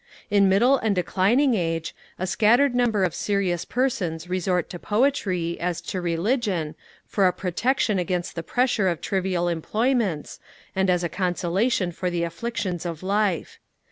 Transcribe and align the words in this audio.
In 0.31 0.49
middle 0.49 0.79
and 0.79 0.95
declining 0.95 1.53
age, 1.53 1.93
a 2.17 2.25
scattered 2.25 2.73
number 2.73 3.03
of 3.03 3.13
serious 3.13 3.65
persons 3.65 4.27
resort 4.27 4.67
to 4.71 4.79
poetry, 4.79 5.59
as 5.59 5.79
to 5.81 6.01
religion, 6.01 6.73
for 7.05 7.27
a 7.27 7.31
protection 7.31 7.99
against 7.99 8.33
the 8.33 8.41
pressure 8.41 8.87
of 8.87 8.99
trivial 8.99 9.47
employments, 9.47 10.39
and 10.75 10.89
as 10.89 11.03
a 11.03 11.07
consolation 11.07 11.91
for 11.91 12.09
the 12.09 12.23
afflictions 12.23 12.83
of 12.83 13.03
life. 13.03 13.59